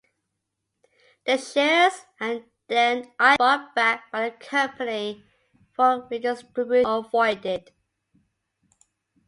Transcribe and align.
The 1.27 1.37
shares 1.37 1.93
are 2.19 2.39
then 2.67 3.11
either 3.19 3.37
bought 3.37 3.75
back 3.75 4.11
by 4.11 4.31
the 4.31 4.35
company 4.35 5.23
for 5.75 6.07
redistribution 6.09 6.87
or 6.89 7.03
voided. 7.03 7.69